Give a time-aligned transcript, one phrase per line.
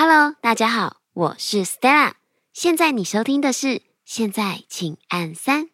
[0.00, 2.12] Hello，大家好，我是 Stella。
[2.52, 5.70] 现在你收听的是，现在请按三。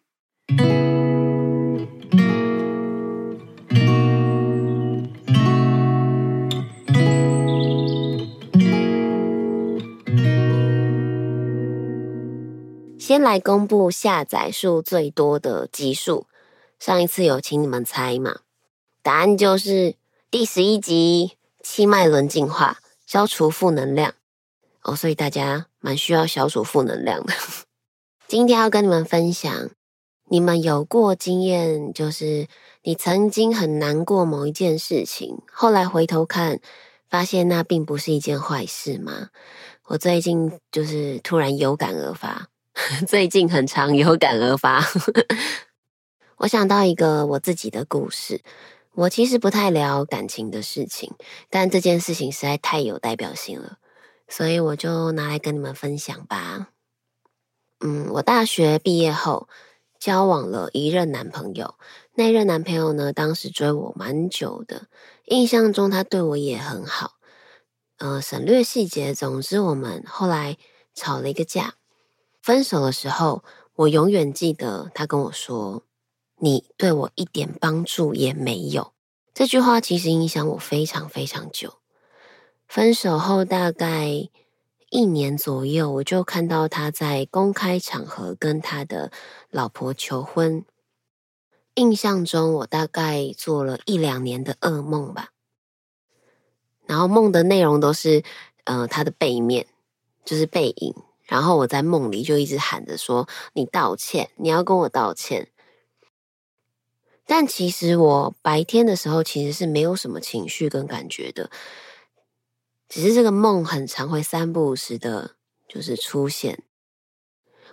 [12.97, 16.25] 先来公布下载数最多的集数。
[16.79, 18.39] 上一次有请你们猜嘛？
[19.03, 19.93] 答案就是
[20.31, 24.13] 第十一集《七脉轮净化》，消除负能量
[24.81, 24.95] 哦。
[24.95, 27.33] 所以大家蛮需要消除负能量的。
[28.27, 29.69] 今天要跟你们分享，
[30.29, 32.47] 你们有过经验，就是
[32.83, 36.59] 你曾经很难过某一件事情，后来回头看，
[37.09, 39.29] 发现那并不是一件坏事吗？
[39.85, 42.49] 我最近就是突然有感而发。
[43.07, 44.83] 最近很常有感而发，
[46.37, 48.41] 我想到一个我自己的故事。
[48.97, 51.13] 我其实不太聊感情的事情，
[51.49, 53.77] 但这件事情实在太有代表性了，
[54.29, 56.69] 所以我就拿来跟你们分享吧。
[57.81, 59.49] 嗯，我大学毕业后
[59.99, 61.75] 交往了一任男朋友，
[62.13, 64.87] 那任男朋友呢，当时追我蛮久的，
[65.25, 67.15] 印象中他对我也很好。
[67.97, 70.57] 呃，省略细节，总之我们后来
[70.93, 71.75] 吵了一个架。
[72.41, 73.43] 分手的时候，
[73.75, 75.83] 我永远记得他跟我说
[76.39, 78.93] ：“你对我一点帮助也没有。”
[79.35, 81.73] 这句话其实影响我非常非常久。
[82.69, 84.29] 分手后大概
[84.89, 89.11] 一年左右，我就看到他在公开场合跟他的
[89.49, 90.63] 老婆求婚。
[91.73, 95.31] 印象中，我大概做了一两年的噩梦吧。
[96.85, 98.23] 然后梦的内容都是，
[98.63, 99.67] 呃，他的背面，
[100.23, 100.95] 就是背影。
[101.23, 105.49] 然后我在梦里就一直喊着说：“你道歉，你要跟我道歉。”
[107.25, 111.49] 但其实我白天的时候其实是没有什么情绪跟感觉的，
[112.87, 115.35] 只是这个梦很常会三不五时的，
[115.67, 116.63] 就是出现。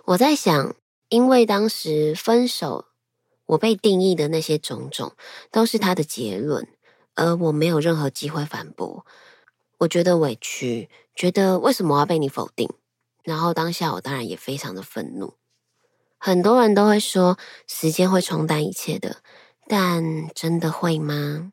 [0.05, 0.75] 我在想，
[1.09, 2.85] 因为当时分手，
[3.45, 5.13] 我被定义的那些种种
[5.51, 6.67] 都是他的结论，
[7.13, 9.05] 而我没有任何机会反驳。
[9.79, 12.69] 我觉得委屈，觉得为什么要被你否定？
[13.23, 15.35] 然后当下我当然也非常的愤怒。
[16.25, 19.17] 很多人都会说时间会冲淡一切的，
[19.67, 21.51] 但真的会吗？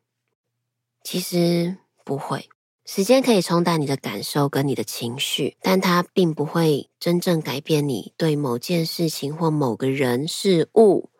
[1.02, 2.48] 其实不会。
[2.86, 11.10] 时间可以冲淡你的感受跟你的情绪，但它并不会真正改变你对某件事情或某个人事物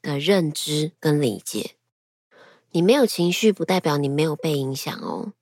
[0.00, 1.72] 的认知跟理解。
[2.70, 5.34] 你没有情绪，不代表你没有被影响哦。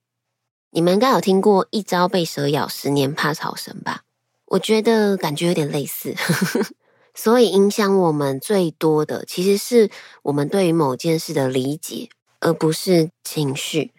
[0.71, 4.01] 你们应该有听过“一朝被蛇咬，十年怕草绳”吧？
[4.47, 6.13] 我觉得感觉有点类似，
[7.15, 9.89] 所以影响我们最多的其实是
[10.21, 12.09] 我们对于某件事的理解，
[12.41, 13.93] 而不是情绪。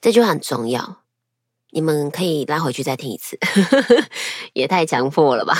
[0.00, 0.98] 这句话很重要，
[1.70, 3.38] 你们可以拉回去再听一次，
[4.52, 5.56] 也太强迫了吧。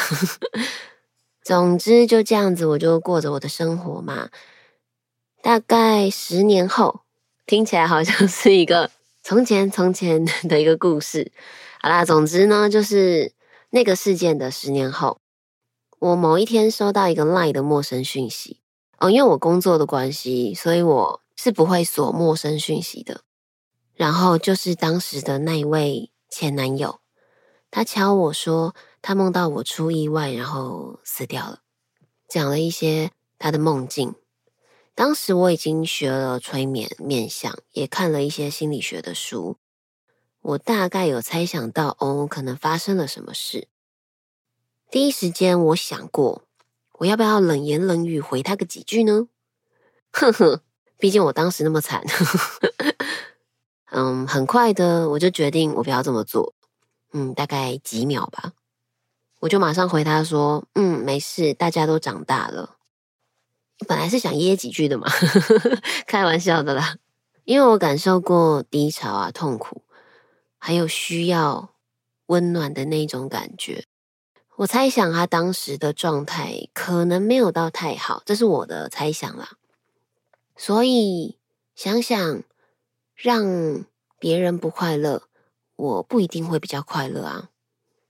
[1.43, 4.29] 总之就这样子，我就过着我的生活嘛。
[5.43, 7.01] 大概十年后，
[7.47, 8.91] 听起来好像是一个
[9.23, 11.33] 从前从前的一个故事。
[11.81, 13.33] 好啦，总之呢，就是。
[13.75, 15.22] 那个事件的十年后，
[16.03, 18.61] 我某一天收到一个 LINE 的陌生讯息
[18.99, 23.21] 哦，因为我工作的关系，所以我是不会锁陌生讯息的。
[23.95, 26.99] 然后就是当时的那一位前男友，
[27.71, 31.61] 他敲我说他梦到我出意外，然后死掉了，
[32.29, 34.17] 讲了一些他的梦境。
[34.97, 39.57] 当时我已经学了催眠、面相，也看了一些心理学的书。
[40.41, 43.69] 我大概有猜想到，哦，可能发生了什么事。
[44.93, 46.43] 第一时间，我想过，
[46.99, 49.27] 我要不要冷言冷语回他个几句呢？
[50.11, 50.61] 呵呵，
[50.99, 52.05] 毕竟我当时那么惨。
[53.91, 56.53] 嗯，很快的，我就决定我不要这么做。
[57.15, 58.53] 嗯，大概几秒吧，
[59.41, 62.77] 我就马上回他说：“嗯，没事，大家都长大了。”
[63.89, 65.09] 本来是想噎几句的嘛，
[66.07, 66.99] 开玩笑的啦。
[67.45, 69.81] 因为我感受过低潮啊，痛苦。
[70.59, 71.71] 还有需要
[72.27, 73.87] 温暖的那种感觉，
[74.57, 79.53] 我猜想他当时的状态可能没有到太好，这是我的猜想啦。
[80.57, 81.39] 所以
[81.75, 82.43] 想想
[83.17, 83.85] 让
[84.19, 85.23] 别人不快乐，
[85.75, 87.49] 我不一定会比较快乐啊。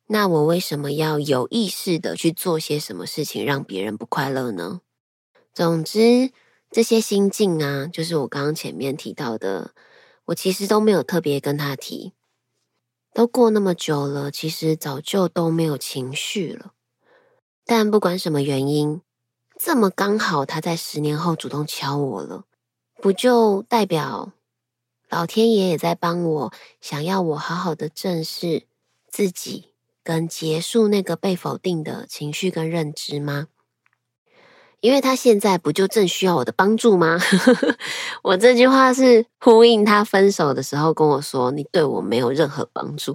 [0.08, 4.80] 那我为什么要有意识的去做些什么事情让别人不快乐呢？
[5.54, 6.32] 总之，
[6.70, 9.72] 这些心境啊，就是我刚刚前面提到的，
[10.26, 12.12] 我其实都没有特别跟他提。
[13.14, 16.72] 都过那么久了，其实早就都没有情绪了。
[17.64, 19.02] 但不管什么原因，
[19.58, 22.44] 这么刚好他在十年后主动敲我了，
[22.96, 24.32] 不就代表
[25.08, 28.66] 老天爷也在帮我，想要我好好的正视
[29.08, 33.48] 自己跟结束那个被否定的情绪跟认知吗？
[34.82, 37.16] 因为他现在不就正需要我的帮助吗？
[38.24, 43.14] 我这句话是呼应他分手的时候跟我说：“你对我没有任何帮助。”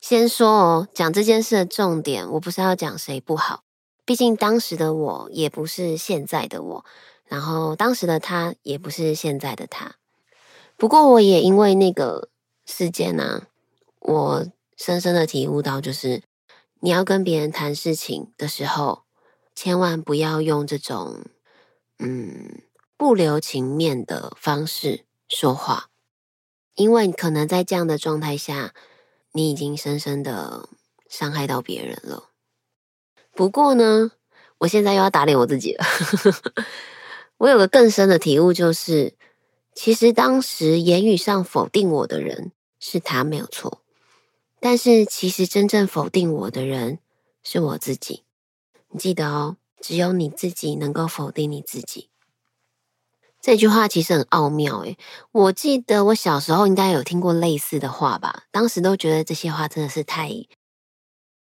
[0.00, 3.64] 先说哦，讲这件事的重点，我不是要讲谁不好，
[4.06, 6.84] 毕竟当时的我也不是现在的我，
[7.26, 9.96] 然后当时的他也不是现在的他。
[10.78, 12.30] 不过我也因为那个
[12.64, 13.42] 事件呢、
[13.98, 16.22] 我深深的体悟到，就是
[16.80, 19.02] 你要跟别人谈事情的时候，
[19.62, 21.26] 千万不要用这种
[21.98, 22.62] 嗯
[22.96, 25.90] 不留情面的方式说话，
[26.76, 28.72] 因为可能在这样的状态下。
[29.32, 30.70] 你已经深深的
[31.08, 32.30] 伤害到别人了。
[33.32, 34.12] 不过呢，
[34.56, 35.84] 我现在又要打脸我自己了。
[37.36, 39.14] 我有个更深的体悟，就是
[39.74, 43.82] 其实当时言语上否定我的人是他没有错，
[44.58, 46.98] 但是其实真正否定我的人
[47.42, 48.24] 是我自己。
[48.90, 52.10] 你记得哦，只有你自己能够否定你自己。
[53.40, 54.98] 这句话其实很奥妙诶，
[55.32, 60.28] 我记得我小时候应该有听过类似的话吧，当时都觉得这些话真的是太，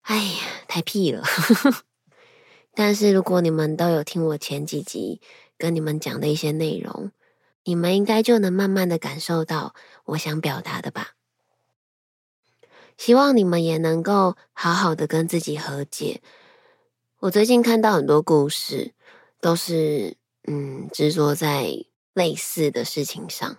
[0.01, 1.23] 哎呀，太屁了。
[2.75, 5.21] 但是如果你们都有听我前几集
[5.57, 7.11] 跟你们讲的一些内容，
[7.63, 11.11] 你们应该就能慢慢的感受到我想表达的吧。
[12.97, 16.21] 希望你们也能够好好的跟自己和解。
[17.25, 18.93] 我最近看到很多故事，
[19.41, 20.15] 都是。
[20.47, 21.83] 嗯，执着在
[22.13, 23.57] 类似的事情上，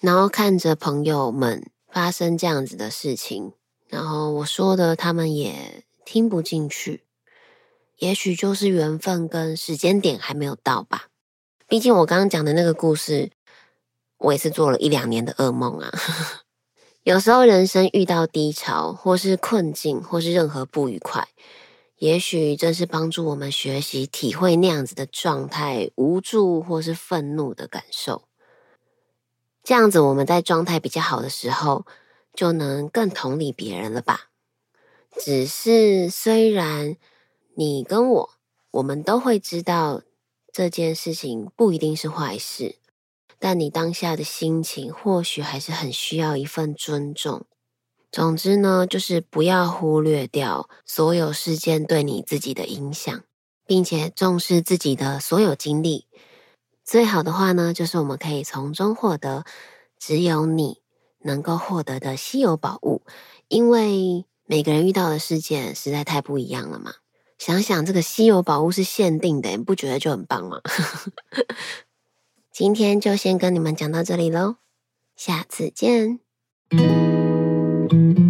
[0.00, 3.52] 然后看着朋友们发生这样子的事情，
[3.86, 7.04] 然后我说的他们也听不进去，
[7.98, 11.06] 也许就是缘分跟时间点还没有到吧。
[11.68, 13.30] 毕竟我刚刚讲的那个故事，
[14.18, 15.92] 我也是做了一两年的噩梦啊。
[17.04, 21.28] 有时候人生遇到低潮，或是困境，或是任何不愉快。
[22.00, 28.22] 也许正是帮助我们学习体会那样子的状态，无助或是愤怒的感受。
[29.62, 31.84] 这样子我们在状态比较好的时候，
[32.32, 34.30] 就能更同理别人了吧？
[35.18, 36.96] 只是虽然
[37.54, 38.30] 你跟我，
[38.70, 40.00] 我们都会知道
[40.50, 42.76] 这件事情不一定是坏事，
[43.38, 47.44] 但你当下的心情或许还是很需要一份尊重。
[48.12, 53.22] 总之呢，就是不要忽略掉所有事件对你自己的影响，
[53.66, 56.06] 并且重视自己的所有经历。
[56.84, 59.44] 最好的话呢，就是我们可以从中获得
[59.98, 60.80] 只有你
[61.20, 63.02] 能够获得的稀有宝物，
[63.46, 66.94] 因为每个人遇到的事件实在太不一样了嘛。
[67.38, 70.60] 想想这个稀有宝物是限定的，你不觉得就很棒吗？
[72.52, 74.56] 今天就先跟你们讲到这里喽，
[75.14, 76.18] 下次见。
[77.90, 78.29] thank you.